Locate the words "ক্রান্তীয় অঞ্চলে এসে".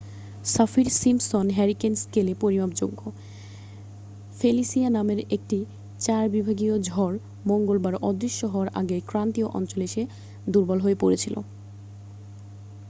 9.09-10.03